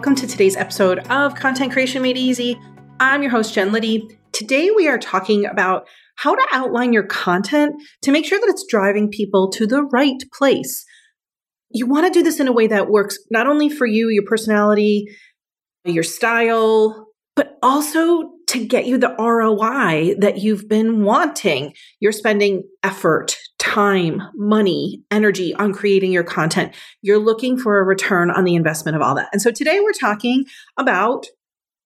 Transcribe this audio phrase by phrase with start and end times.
[0.00, 2.58] welcome to today's episode of Content Creation Made Easy.
[3.00, 4.08] I'm your host, Jen Liddy.
[4.32, 8.64] Today, we are talking about how to outline your content to make sure that it's
[8.66, 10.86] driving people to the right place.
[11.68, 14.24] You want to do this in a way that works not only for you, your
[14.24, 15.04] personality,
[15.84, 21.74] your style, but also to get you the ROI that you've been wanting.
[22.00, 26.74] You're spending effort, time, money, energy on creating your content.
[27.02, 29.28] You're looking for a return on the investment of all that.
[29.32, 30.46] And so today we're talking
[30.76, 31.26] about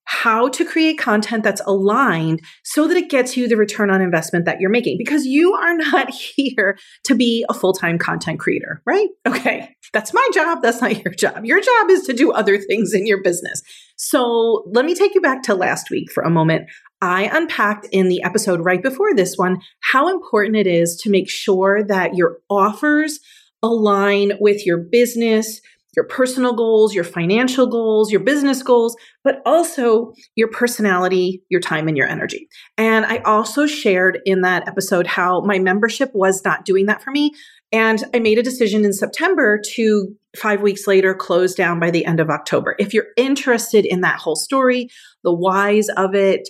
[0.06, 4.45] how to create content that's aligned so that it gets you the return on investment
[4.45, 9.09] that you're making because you are not here to be a full-time content creator, right?
[9.27, 9.74] Okay.
[9.93, 11.45] That's my job, that's not your job.
[11.45, 13.62] Your job is to do other things in your business.
[13.96, 16.68] So, let me take you back to last week for a moment.
[17.00, 21.28] I unpacked in the episode right before this one how important it is to make
[21.28, 23.20] sure that your offers
[23.62, 25.60] align with your business,
[25.96, 31.88] your personal goals, your financial goals, your business goals, but also your personality, your time,
[31.88, 32.48] and your energy.
[32.76, 37.10] And I also shared in that episode how my membership was not doing that for
[37.10, 37.32] me.
[37.73, 42.04] And I made a decision in September to five weeks later close down by the
[42.04, 42.76] end of October.
[42.79, 44.90] If you're interested in that whole story,
[45.23, 46.48] the whys of it,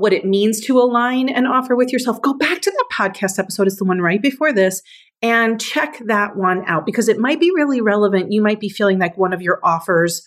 [0.00, 3.66] what it means to align and offer with yourself, go back to that podcast episode.
[3.66, 4.82] It's the one right before this
[5.22, 8.32] and check that one out because it might be really relevant.
[8.32, 10.26] You might be feeling like one of your offers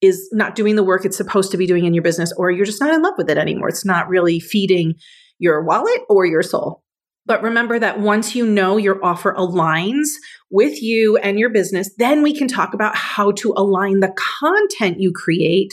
[0.00, 2.66] is not doing the work it's supposed to be doing in your business, or you're
[2.66, 3.68] just not in love with it anymore.
[3.68, 4.94] It's not really feeding
[5.38, 6.82] your wallet or your soul.
[7.24, 10.08] But remember that once you know your offer aligns
[10.50, 15.00] with you and your business, then we can talk about how to align the content
[15.00, 15.72] you create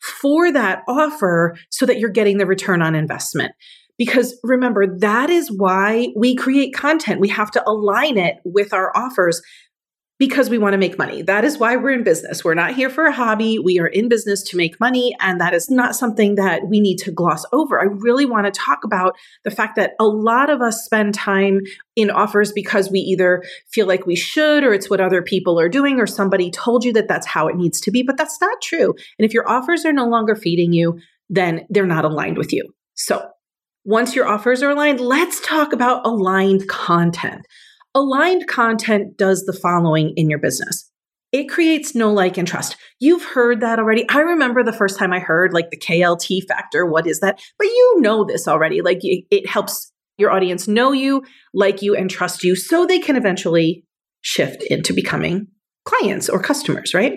[0.00, 3.52] for that offer so that you're getting the return on investment.
[3.98, 7.20] Because remember, that is why we create content.
[7.20, 9.40] We have to align it with our offers
[10.18, 11.20] because we want to make money.
[11.20, 12.42] That is why we're in business.
[12.42, 13.58] We're not here for a hobby.
[13.58, 15.14] We are in business to make money.
[15.20, 17.78] And that is not something that we need to gloss over.
[17.78, 19.14] I really want to talk about
[19.44, 21.60] the fact that a lot of us spend time
[21.96, 25.68] in offers because we either feel like we should, or it's what other people are
[25.68, 28.02] doing, or somebody told you that that's how it needs to be.
[28.02, 28.94] But that's not true.
[29.18, 30.98] And if your offers are no longer feeding you,
[31.28, 32.72] then they're not aligned with you.
[32.94, 33.28] So
[33.84, 37.46] once your offers are aligned, let's talk about aligned content.
[37.96, 40.92] Aligned content does the following in your business.
[41.32, 42.76] It creates know like and trust.
[43.00, 44.06] You've heard that already.
[44.10, 46.84] I remember the first time I heard like the KLT factor.
[46.84, 47.40] What is that?
[47.58, 48.82] But you know this already.
[48.82, 51.22] Like it helps your audience know you,
[51.54, 53.82] like you, and trust you so they can eventually
[54.20, 55.46] shift into becoming
[55.86, 57.14] clients or customers, right?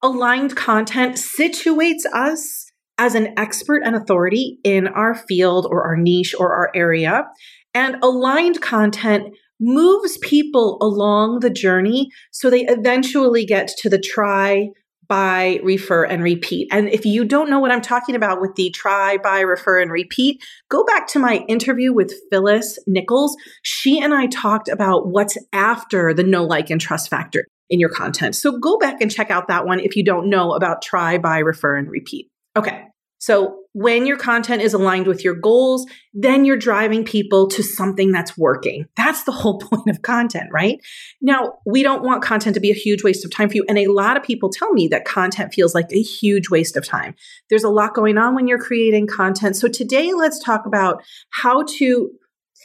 [0.00, 6.34] Aligned content situates us as an expert and authority in our field or our niche
[6.38, 7.26] or our area.
[7.74, 14.68] And aligned content moves people along the journey so they eventually get to the try,
[15.08, 16.68] buy, refer, and repeat.
[16.72, 19.90] And if you don't know what I'm talking about with the try, buy, refer, and
[19.90, 23.36] repeat, go back to my interview with Phyllis Nichols.
[23.62, 27.88] She and I talked about what's after the know like, and trust factor in your
[27.88, 28.34] content.
[28.34, 31.38] So go back and check out that one if you don't know about try, buy,
[31.38, 32.28] refer, and repeat.
[32.56, 32.84] Okay.
[33.18, 38.12] So when your content is aligned with your goals, then you're driving people to something
[38.12, 38.86] that's working.
[38.96, 40.78] That's the whole point of content, right?
[41.20, 43.64] Now, we don't want content to be a huge waste of time for you.
[43.68, 46.86] And a lot of people tell me that content feels like a huge waste of
[46.86, 47.14] time.
[47.48, 49.56] There's a lot going on when you're creating content.
[49.56, 52.10] So today, let's talk about how to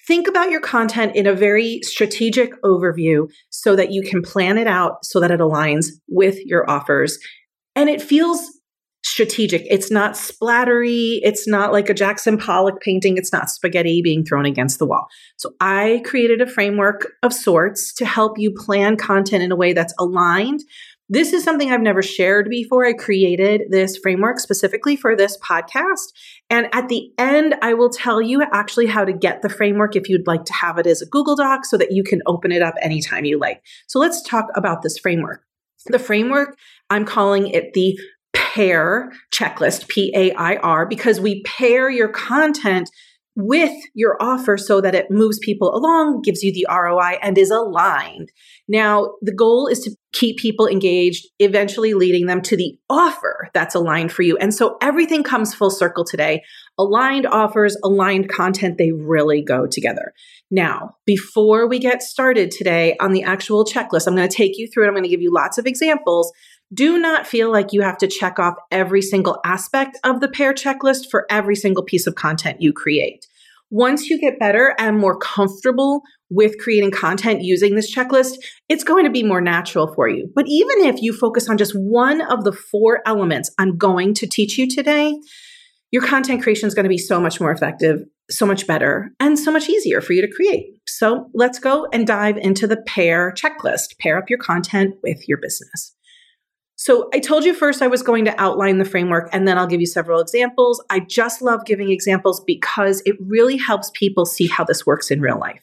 [0.07, 4.67] think about your content in a very strategic overview so that you can plan it
[4.67, 7.17] out so that it aligns with your offers.
[7.75, 8.56] And it feels
[9.17, 9.63] strategic.
[9.67, 11.17] It's not splattery.
[11.23, 13.17] It's not like a Jackson Pollock painting.
[13.17, 15.07] It's not spaghetti being thrown against the wall.
[15.37, 19.73] So I created a framework of sorts to help you plan content in a way
[19.73, 20.59] that's aligned.
[21.09, 22.85] This is something I've never shared before.
[22.85, 26.13] I created this framework specifically for this podcast.
[26.51, 30.09] And at the end, I will tell you actually how to get the framework if
[30.09, 32.61] you'd like to have it as a Google Doc so that you can open it
[32.61, 33.63] up anytime you like.
[33.87, 35.41] So let's talk about this framework.
[35.87, 36.55] The framework,
[36.89, 37.97] I'm calling it the
[38.57, 42.89] pair checklist, P A I R, because we pair your content
[43.39, 47.51] with your offer so that it moves people along, gives you the ROI, and is
[47.51, 48.31] aligned.
[48.67, 53.75] Now, the goal is to keep people engaged, eventually leading them to the offer that's
[53.75, 54.37] aligned for you.
[54.37, 56.41] And so everything comes full circle today.
[56.79, 60.13] Aligned offers, aligned content, they really go together.
[60.49, 64.67] Now, before we get started today on the actual checklist, I'm going to take you
[64.67, 64.87] through it.
[64.87, 66.31] I'm going to give you lots of examples
[66.73, 70.53] do not feel like you have to check off every single aspect of the pair
[70.53, 73.25] checklist for every single piece of content you create.
[73.69, 78.35] Once you get better and more comfortable with creating content using this checklist,
[78.69, 80.29] it's going to be more natural for you.
[80.35, 84.27] But even if you focus on just one of the four elements I'm going to
[84.27, 85.13] teach you today,
[85.91, 89.39] your content creation is going to be so much more effective, so much better, and
[89.39, 90.65] so much easier for you to create.
[90.85, 93.97] So let's go and dive into the pair checklist.
[93.99, 95.96] Pair up your content with your business.
[96.79, 99.65] So I told you first I was going to outline the framework and then I'll
[99.65, 100.81] give you several examples.
[100.91, 105.19] I just love giving examples because it really helps people see how this works in
[105.19, 105.61] real life.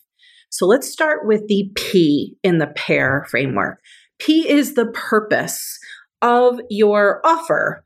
[0.50, 3.78] So let's start with the P in the pair framework.
[4.18, 5.78] P is the purpose
[6.20, 7.84] of your offer.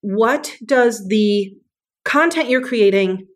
[0.00, 1.54] What does the
[2.06, 3.26] content you're creating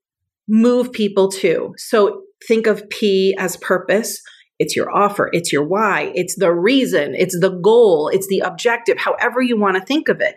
[0.48, 1.74] move people to?
[1.76, 4.22] So think of P as purpose.
[4.64, 8.96] It's your offer, it's your why, it's the reason, it's the goal, it's the objective,
[8.96, 10.36] however you want to think of it.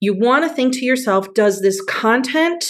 [0.00, 2.64] You want to think to yourself, does this content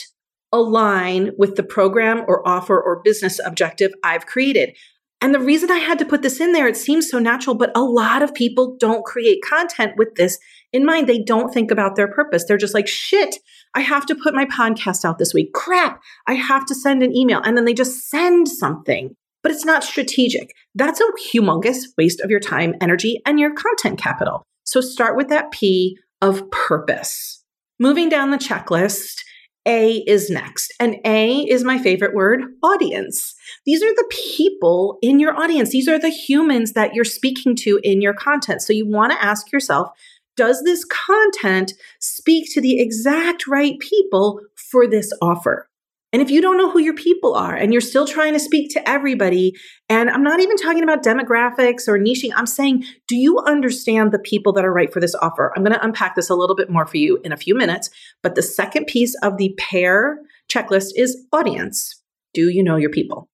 [0.52, 4.74] align with the program or offer or business objective I've created?
[5.20, 7.70] And the reason I had to put this in there, it seems so natural, but
[7.76, 10.38] a lot of people don't create content with this
[10.72, 11.06] in mind.
[11.06, 12.44] They don't think about their purpose.
[12.44, 13.36] They're just like, shit,
[13.74, 15.52] I have to put my podcast out this week.
[15.52, 17.40] Crap, I have to send an email.
[17.44, 20.52] And then they just send something, but it's not strategic.
[20.74, 21.04] That's a
[21.34, 24.42] humongous waste of your time, energy, and your content capital.
[24.64, 27.44] So start with that P of purpose.
[27.78, 29.22] Moving down the checklist,
[29.66, 30.72] a is next.
[30.80, 33.34] And A is my favorite word audience.
[33.66, 35.70] These are the people in your audience.
[35.70, 38.62] These are the humans that you're speaking to in your content.
[38.62, 39.88] So you want to ask yourself,
[40.36, 45.68] does this content speak to the exact right people for this offer?
[46.12, 48.72] And if you don't know who your people are and you're still trying to speak
[48.72, 49.52] to everybody,
[49.90, 54.18] and I'm not even talking about demographics or niching, I'm saying, do you understand the
[54.18, 55.52] people that are right for this offer?
[55.54, 57.90] I'm going to unpack this a little bit more for you in a few minutes.
[58.22, 60.18] But the second piece of the pair
[60.50, 62.02] checklist is audience.
[62.32, 63.28] Do you know your people?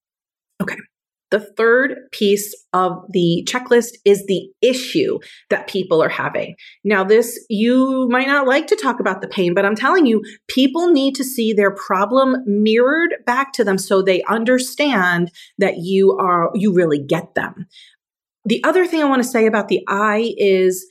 [1.31, 5.19] The third piece of the checklist is the issue
[5.49, 6.55] that people are having.
[6.83, 10.23] Now, this, you might not like to talk about the pain, but I'm telling you,
[10.47, 16.17] people need to see their problem mirrored back to them so they understand that you
[16.19, 17.67] are, you really get them.
[18.45, 20.87] The other thing I want to say about the I is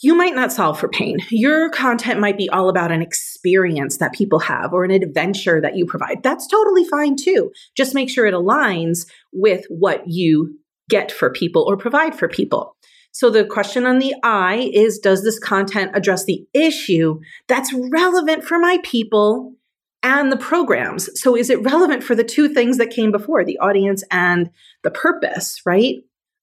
[0.00, 1.18] you might not solve for pain.
[1.30, 5.76] Your content might be all about an experience that people have or an adventure that
[5.76, 6.22] you provide.
[6.22, 7.52] That's totally fine too.
[7.76, 10.58] Just make sure it aligns with what you
[10.88, 12.76] get for people or provide for people.
[13.10, 18.44] So the question on the I is Does this content address the issue that's relevant
[18.44, 19.54] for my people
[20.02, 21.10] and the programs?
[21.20, 24.50] So is it relevant for the two things that came before, the audience and
[24.84, 25.96] the purpose, right?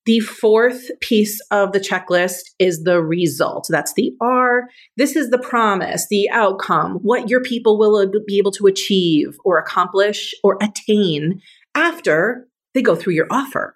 [0.05, 3.67] The fourth piece of the checklist is the result.
[3.69, 4.69] That's the R.
[4.97, 9.57] This is the promise, the outcome, what your people will be able to achieve or
[9.57, 11.41] accomplish or attain
[11.73, 13.75] after they go through your offer.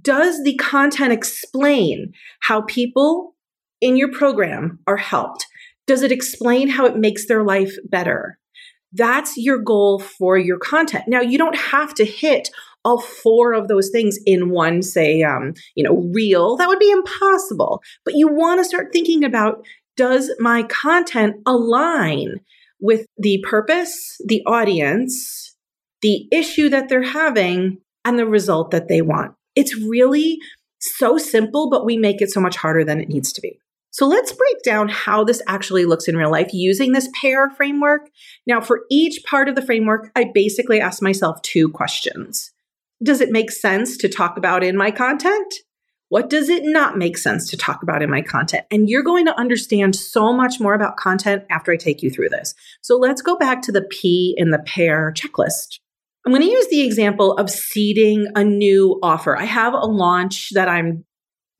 [0.00, 3.36] Does the content explain how people
[3.80, 5.46] in your program are helped?
[5.86, 8.38] Does it explain how it makes their life better?
[8.92, 11.04] That's your goal for your content.
[11.06, 12.50] Now, you don't have to hit
[12.84, 16.56] all four of those things in one, say, um, you know, reel.
[16.56, 17.82] That would be impossible.
[18.04, 19.64] But you want to start thinking about
[19.96, 22.40] does my content align
[22.80, 25.54] with the purpose, the audience,
[26.00, 29.34] the issue that they're having, and the result that they want?
[29.54, 30.38] It's really
[30.80, 33.58] so simple, but we make it so much harder than it needs to be.
[33.90, 38.08] So let's break down how this actually looks in real life using this pair framework.
[38.46, 42.50] Now, for each part of the framework, I basically ask myself two questions
[43.02, 45.54] does it make sense to talk about in my content?
[46.08, 48.66] What does it not make sense to talk about in my content?
[48.70, 52.28] And you're going to understand so much more about content after I take you through
[52.28, 52.54] this.
[52.82, 55.78] So let's go back to the P in the pair checklist.
[56.26, 59.36] I'm going to use the example of seeding a new offer.
[59.36, 61.04] I have a launch that I'm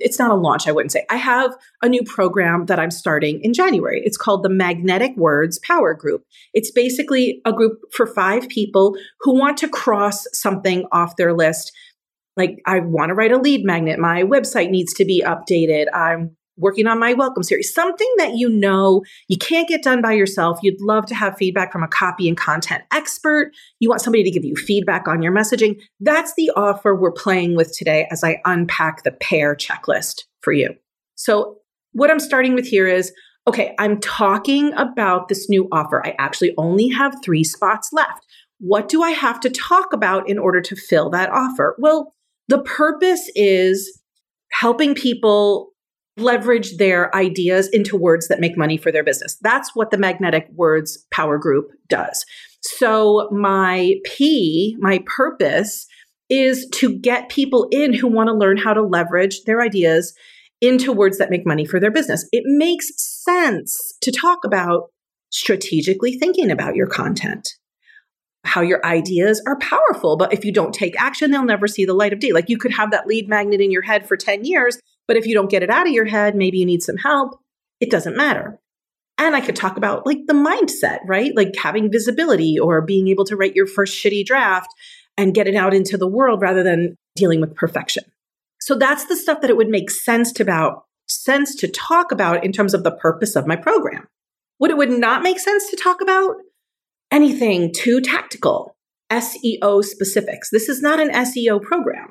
[0.03, 1.05] it's not a launch, I wouldn't say.
[1.11, 4.03] I have a new program that I'm starting in January.
[4.05, 6.25] It's called the Magnetic Words Power Group.
[6.53, 11.73] It's basically a group for five people who want to cross something off their list.
[12.37, 13.99] Like, I want to write a lead magnet.
[13.99, 15.87] My website needs to be updated.
[15.95, 20.13] I'm working on my welcome series, something that you know you can't get done by
[20.13, 20.59] yourself.
[20.63, 23.53] You'd love to have feedback from a copy and content expert.
[23.81, 25.81] You want somebody to give you feedback on your messaging.
[26.01, 30.75] That's the offer we're playing with today as I unpack the pair checklist for you.
[31.15, 31.59] So,
[31.93, 33.13] what I'm starting with here is
[33.47, 36.05] okay, I'm talking about this new offer.
[36.07, 38.25] I actually only have three spots left.
[38.59, 41.75] What do I have to talk about in order to fill that offer?
[41.79, 42.15] Well,
[42.47, 44.01] the purpose is
[44.53, 45.72] helping people
[46.17, 49.39] leverage their ideas into words that make money for their business.
[49.41, 52.25] That's what the Magnetic Words Power Group does.
[52.61, 55.87] So my P, my purpose
[56.29, 60.15] is to get people in who want to learn how to leverage their ideas
[60.61, 62.27] into words that make money for their business.
[62.31, 64.91] It makes sense to talk about
[65.31, 67.49] strategically thinking about your content,
[68.45, 71.95] how your ideas are powerful, but if you don't take action, they'll never see the
[71.95, 72.33] light of day.
[72.33, 75.27] Like you could have that lead magnet in your head for 10 years, but if
[75.27, 77.39] you don't get it out of your head, maybe you need some help,
[77.81, 78.59] it doesn't matter.
[79.19, 81.33] And I could talk about like the mindset, right?
[81.37, 84.69] Like having visibility or being able to write your first shitty draft
[85.17, 88.05] and get it out into the world rather than dealing with perfection.
[88.61, 92.45] So that's the stuff that it would make sense to about sense to talk about
[92.45, 94.07] in terms of the purpose of my program.
[94.59, 96.37] What it would not make sense to talk about
[97.11, 98.77] anything too tactical,
[99.11, 100.49] SEO specifics.
[100.51, 102.02] This is not an SEO program.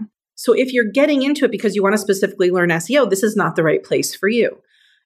[0.41, 3.36] So if you're getting into it because you want to specifically learn SEO, this is
[3.36, 4.57] not the right place for you.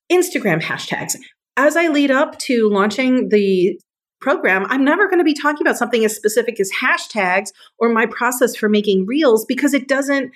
[0.10, 1.18] Instagram hashtags.
[1.58, 3.78] As I lead up to launching the
[4.22, 7.50] program, I'm never going to be talking about something as specific as hashtags
[7.80, 10.32] or my process for making reels because it doesn't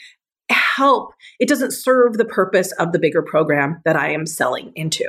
[0.52, 5.06] help, it doesn't serve the purpose of the bigger program that I am selling into.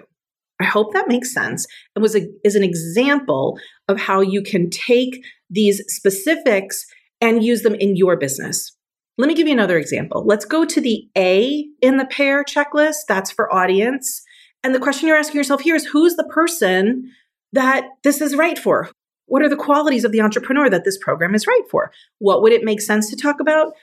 [0.60, 1.66] I hope that makes sense
[1.96, 6.86] and was a, is an example of how you can take these specifics
[7.20, 8.76] and use them in your business.
[9.20, 10.24] Let me give you another example.
[10.24, 13.06] Let's go to the A in the pair checklist.
[13.06, 14.22] That's for audience.
[14.64, 17.12] And the question you're asking yourself here is who's the person
[17.52, 18.88] that this is right for?
[19.26, 21.92] What are the qualities of the entrepreneur that this program is right for?
[22.18, 23.74] What would it make sense to talk about?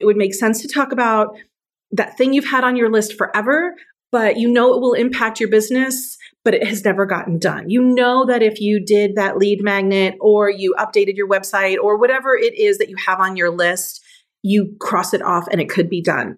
[0.00, 1.36] It would make sense to talk about
[1.90, 3.74] that thing you've had on your list forever,
[4.10, 7.68] but you know it will impact your business, but it has never gotten done.
[7.68, 11.98] You know that if you did that lead magnet or you updated your website or
[11.98, 14.02] whatever it is that you have on your list,
[14.48, 16.36] you cross it off and it could be done.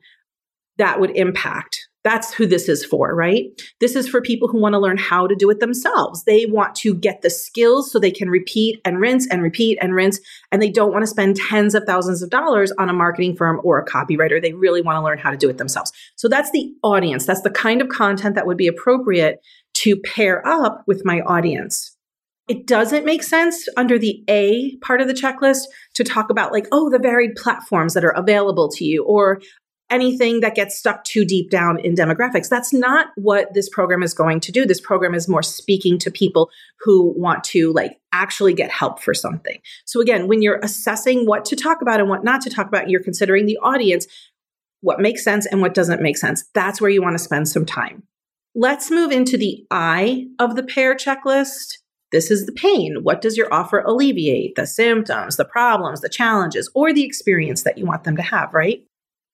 [0.79, 3.45] That would impact that's who this is for, right?
[3.81, 6.25] This is for people who want to learn how to do it themselves.
[6.25, 9.95] They want to get the skills so they can repeat and rinse and repeat and
[9.95, 10.19] rinse.
[10.51, 13.61] And they don't want to spend tens of thousands of dollars on a marketing firm
[13.65, 14.41] or a copywriter.
[14.41, 15.93] They really want to learn how to do it themselves.
[16.17, 17.27] So that's the audience.
[17.27, 19.41] That's the kind of content that would be appropriate
[19.75, 21.97] to pair up with my audience.
[22.51, 25.63] It doesn't make sense under the A part of the checklist
[25.95, 29.41] to talk about, like, oh, the varied platforms that are available to you, or
[29.89, 32.49] anything that gets stuck too deep down in demographics.
[32.49, 34.67] That's not what this program is going to do.
[34.67, 39.15] This program is more speaking to people who want to like actually get help for
[39.15, 39.61] something.
[39.85, 42.91] So again, when you're assessing what to talk about and what not to talk about,
[42.91, 44.09] you're considering the audience,
[44.81, 46.45] what makes sense and what doesn't make sense.
[46.53, 48.03] That's where you want to spend some time.
[48.57, 51.79] Let's move into the I of the pair checklist.
[52.13, 52.99] This is the pain.
[53.03, 54.57] What does your offer alleviate?
[54.57, 58.53] The symptoms, the problems, the challenges, or the experience that you want them to have,
[58.53, 58.83] right?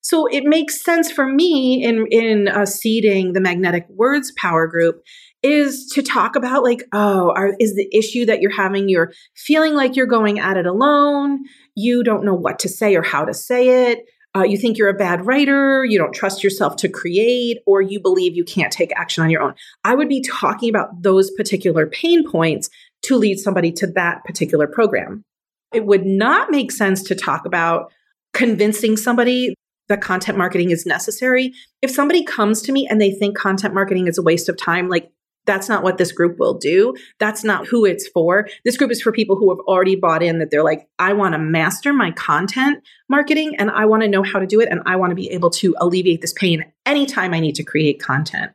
[0.07, 5.03] So it makes sense for me in in uh, seeding the magnetic words power group
[5.43, 9.75] is to talk about like oh are, is the issue that you're having you're feeling
[9.75, 11.41] like you're going at it alone
[11.75, 14.05] you don't know what to say or how to say it
[14.37, 18.01] uh, you think you're a bad writer you don't trust yourself to create or you
[18.01, 21.87] believe you can't take action on your own i would be talking about those particular
[21.87, 22.69] pain points
[23.03, 25.25] to lead somebody to that particular program
[25.73, 27.93] it would not make sense to talk about
[28.33, 29.55] convincing somebody
[29.89, 31.53] that content marketing is necessary.
[31.81, 34.89] If somebody comes to me and they think content marketing is a waste of time,
[34.89, 35.11] like
[35.47, 36.95] that's not what this group will do.
[37.19, 38.49] That's not who it's for.
[38.65, 41.35] This group is for people who have already bought in that they're like, I want
[41.35, 44.69] to master my content marketing and I want to know how to do it.
[44.69, 48.01] And I want to be able to alleviate this pain anytime I need to create
[48.01, 48.53] content.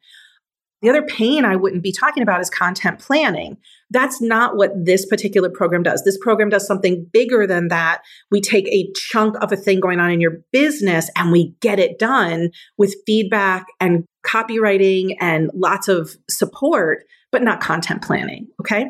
[0.82, 3.58] The other pain I wouldn't be talking about is content planning.
[3.92, 6.04] That's not what this particular program does.
[6.04, 8.02] This program does something bigger than that.
[8.32, 11.80] We take a chunk of a thing going on in your business and we get
[11.80, 18.48] it done with feedback and copywriting and lots of support, but not content planning.
[18.60, 18.88] Okay.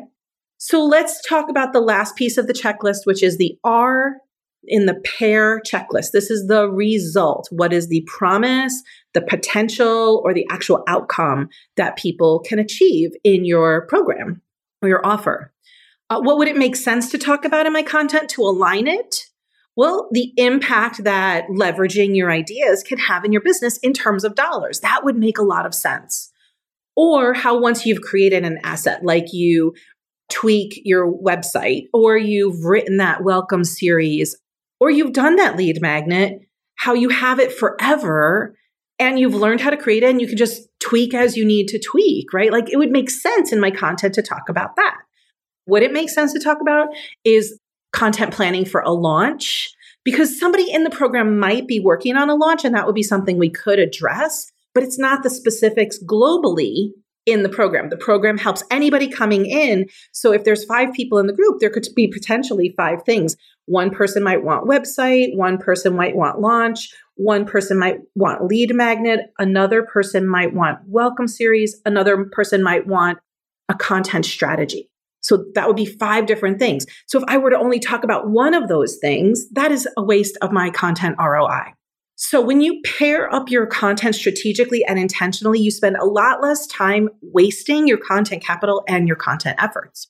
[0.56, 4.18] So let's talk about the last piece of the checklist, which is the R
[4.64, 6.12] in the pair checklist.
[6.12, 7.48] This is the result.
[7.50, 8.82] What is the promise,
[9.14, 14.42] the potential, or the actual outcome that people can achieve in your program
[14.80, 15.52] or your offer?
[16.10, 19.26] Uh, what would it make sense to talk about in my content to align it?
[19.74, 24.34] Well, the impact that leveraging your ideas can have in your business in terms of
[24.34, 24.80] dollars.
[24.80, 26.30] That would make a lot of sense.
[26.94, 29.72] Or how once you've created an asset, like you
[30.28, 34.36] tweak your website or you've written that welcome series
[34.82, 36.40] or you've done that lead magnet,
[36.74, 38.56] how you have it forever
[38.98, 41.68] and you've learned how to create it and you can just tweak as you need
[41.68, 42.50] to tweak, right?
[42.50, 44.96] Like it would make sense in my content to talk about that.
[45.66, 46.88] What it makes sense to talk about
[47.22, 47.60] is
[47.92, 49.70] content planning for a launch
[50.04, 53.04] because somebody in the program might be working on a launch and that would be
[53.04, 56.88] something we could address, but it's not the specifics globally
[57.26, 57.88] in the program.
[57.88, 59.86] The program helps anybody coming in.
[60.12, 63.36] So if there's five people in the group, there could be potentially five things.
[63.66, 68.74] One person might want website, one person might want launch, one person might want lead
[68.74, 73.18] magnet, another person might want welcome series, another person might want
[73.68, 74.88] a content strategy.
[75.20, 76.84] So that would be five different things.
[77.06, 80.02] So if I were to only talk about one of those things, that is a
[80.02, 81.74] waste of my content ROI.
[82.24, 86.68] So when you pair up your content strategically and intentionally, you spend a lot less
[86.68, 90.06] time wasting your content capital and your content efforts.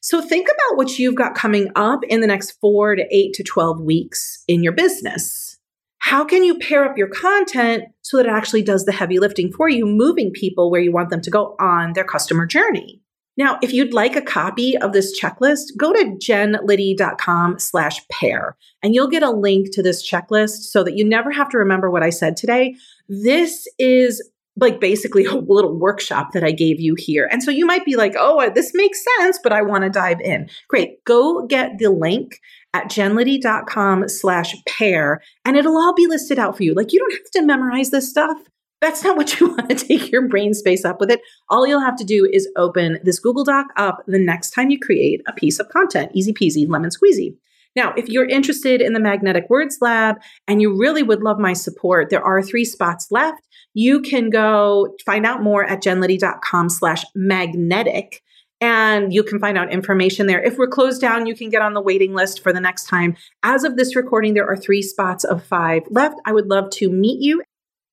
[0.00, 3.42] So think about what you've got coming up in the next four to eight to
[3.42, 5.58] 12 weeks in your business.
[5.98, 9.52] How can you pair up your content so that it actually does the heavy lifting
[9.52, 13.02] for you, moving people where you want them to go on their customer journey?
[13.40, 18.94] Now, if you'd like a copy of this checklist, go to jenliddy.com slash pair and
[18.94, 22.02] you'll get a link to this checklist so that you never have to remember what
[22.02, 22.74] I said today.
[23.08, 24.22] This is
[24.56, 27.30] like basically a little workshop that I gave you here.
[27.32, 30.20] And so you might be like, oh, this makes sense, but I want to dive
[30.20, 30.50] in.
[30.68, 31.02] Great.
[31.06, 32.38] Go get the link
[32.74, 36.74] at jenliddy.com slash pair and it'll all be listed out for you.
[36.74, 38.36] Like you don't have to memorize this stuff.
[38.80, 41.20] That's not what you want to take your brain space up with it.
[41.48, 44.78] All you'll have to do is open this Google Doc up the next time you
[44.78, 46.12] create a piece of content.
[46.14, 47.36] Easy peasy, lemon squeezy.
[47.76, 50.16] Now, if you're interested in the Magnetic Words Lab
[50.48, 53.46] and you really would love my support, there are three spots left.
[53.74, 58.22] You can go find out more at jenliddy.com slash magnetic
[58.60, 60.42] and you can find out information there.
[60.42, 63.16] If we're closed down, you can get on the waiting list for the next time.
[63.42, 66.16] As of this recording, there are three spots of five left.
[66.26, 67.42] I would love to meet you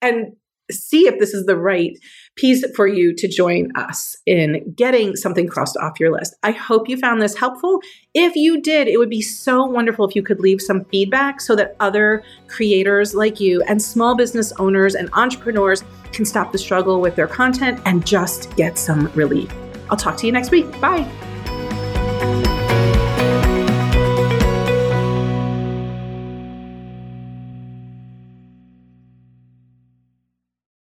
[0.02, 0.36] and
[0.72, 1.98] see if this is the right
[2.36, 6.36] piece for you to join us in getting something crossed off your list.
[6.44, 7.80] I hope you found this helpful.
[8.14, 11.56] If you did, it would be so wonderful if you could leave some feedback so
[11.56, 17.02] that other creators like you and small business owners and entrepreneurs can stop the struggle
[17.02, 19.52] with their content and just get some relief.
[19.90, 20.80] I'll talk to you next week.
[20.82, 21.10] Bye.